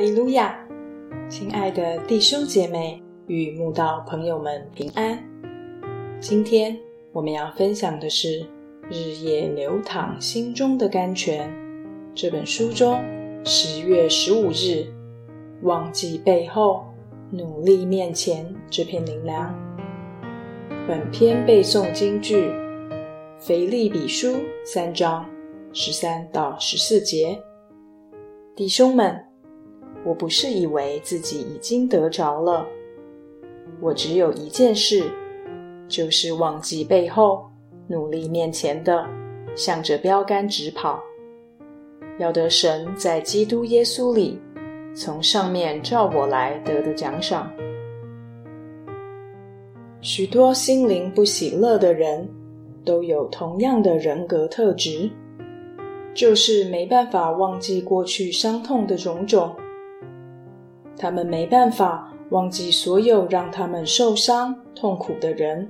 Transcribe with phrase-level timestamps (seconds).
[0.00, 0.58] 利路亚
[1.28, 5.22] 亲爱的弟兄姐妹与慕道朋友们平安。
[6.18, 6.74] 今天
[7.12, 8.40] 我们要分享的是
[8.88, 11.50] 《日夜流淌心中的甘泉》
[12.14, 12.98] 这本书中
[13.44, 14.86] 十月十五日
[15.64, 16.86] “忘记背后，
[17.30, 19.54] 努力面前”这篇灵粮。
[20.88, 22.46] 本篇背诵京剧
[23.38, 24.28] 《腓立比书》
[24.64, 25.28] 三章
[25.74, 27.38] 十三到十四节。
[28.56, 29.22] 弟兄们，
[30.04, 32.66] 我不是以为自己已经得着了，
[33.80, 35.04] 我只有一件事，
[35.88, 37.44] 就是忘记背后，
[37.86, 39.06] 努力面前的，
[39.54, 41.00] 向着标杆直跑，
[42.18, 44.40] 要得神在基督耶稣里
[44.94, 47.50] 从上面照我来得的奖赏。
[50.00, 52.26] 许多心灵不喜乐的人，
[52.86, 55.10] 都有同样的人格特质。
[56.12, 59.54] 就是没办法忘记过去伤痛的种种，
[61.00, 65.66] 他们没办法忘记所有让他们受伤痛苦的人，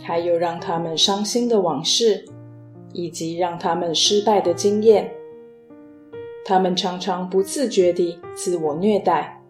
[0.00, 2.24] 还有让他们伤心的往事，
[2.92, 5.10] 以及让他们失败的经验。
[6.44, 9.42] 他们常常不自觉地自我虐待，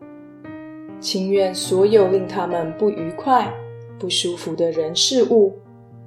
[0.99, 3.47] 情愿所有令他们不愉快、
[3.99, 5.53] 不舒服的人事物，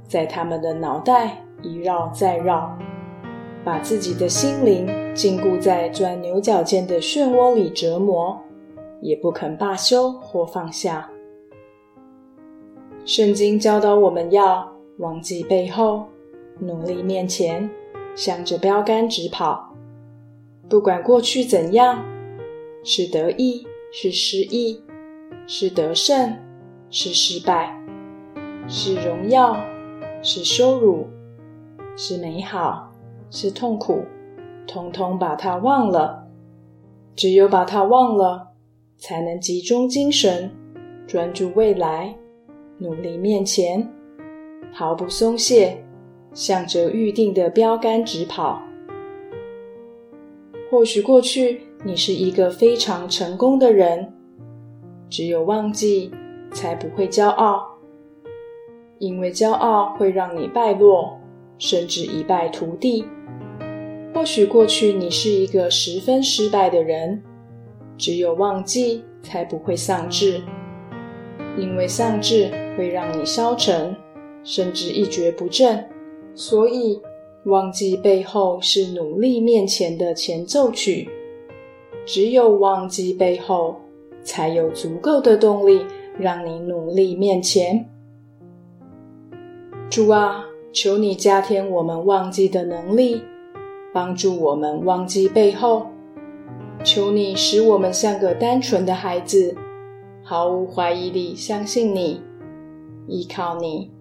[0.08, 2.76] 在他们的脑袋一绕再绕。
[3.64, 8.42] 把自己的心灵禁锢在钻牛角尖的漩涡里折磨，
[9.02, 11.10] 也不肯罢休或放下。
[13.04, 16.06] 圣经教导我们要忘记背后，
[16.60, 17.70] 努力面前，
[18.16, 19.74] 向着标杆直跑。
[20.70, 22.06] 不管过去怎样，
[22.84, 24.82] 是得意是失意，
[25.48, 26.38] 是得胜
[26.90, 27.76] 是失败，
[28.68, 29.58] 是荣耀
[30.22, 31.08] 是羞辱，
[31.98, 32.88] 是美好。
[33.34, 34.04] 是痛苦，
[34.68, 36.28] 通通把它忘了。
[37.16, 38.51] 只有把它忘了，
[39.02, 40.48] 才能集中精神，
[41.08, 42.16] 专注未来，
[42.78, 43.92] 努力面前，
[44.72, 45.84] 毫不松懈，
[46.36, 48.62] 向着预定的标杆直跑。
[50.70, 54.14] 或许过去你是一个非常成功的人，
[55.10, 56.12] 只有忘记，
[56.52, 57.68] 才不会骄傲，
[59.00, 61.20] 因为骄傲会让你败落，
[61.58, 63.04] 甚至一败涂地。
[64.14, 67.24] 或许过去你是一个十分失败的人，
[68.02, 70.42] 只有忘记才不会丧志，
[71.56, 73.96] 因为丧志会让你消沉，
[74.44, 75.88] 甚至一蹶不振。
[76.34, 77.00] 所以，
[77.46, 81.08] 忘记背后是努力面前的前奏曲。
[82.04, 83.76] 只有忘记背后，
[84.24, 85.86] 才有足够的动力
[86.18, 87.88] 让你努力面前。
[89.92, 93.22] 主啊，求你加添我们忘记的能力。
[93.94, 95.86] 帮助我们忘记背后，
[96.84, 99.56] 求你使我们像个单纯的孩子，
[100.24, 102.20] 毫无怀疑地相信你，
[103.08, 103.92] 依靠你，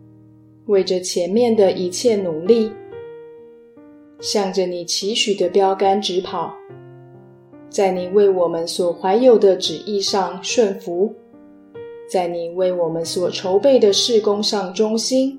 [0.66, 2.72] 为着前面的一切努力，
[4.20, 6.54] 向着你期许的标杆直跑，
[7.68, 11.14] 在你为我们所怀有的旨意上顺服，
[12.08, 15.38] 在你为我们所筹备的事工上忠心。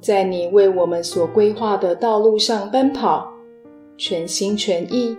[0.00, 3.28] 在你为我们所规划的道路上奔跑，
[3.96, 5.16] 全心全意，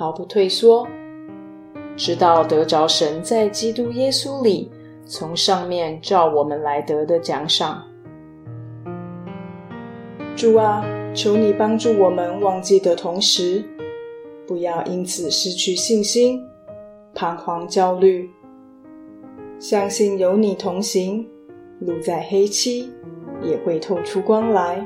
[0.00, 0.88] 毫不退缩，
[1.94, 4.70] 直到得着神在基督耶稣里
[5.04, 7.84] 从上面照我们来得的奖赏。
[10.34, 10.82] 主啊，
[11.14, 13.62] 求你帮助我们忘记的同时，
[14.46, 16.42] 不要因此失去信心、
[17.12, 18.26] 彷徨、焦虑。
[19.58, 21.28] 相信有你同行，
[21.80, 22.90] 路在黑漆。
[23.42, 24.82] 也会透出光来，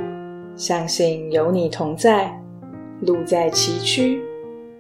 [0.57, 2.37] 相信有你同在，
[3.01, 4.21] 路在崎岖，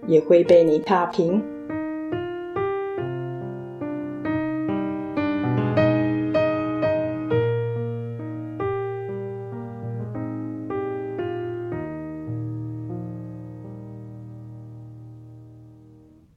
[0.06, 1.53] 也会被你踏平。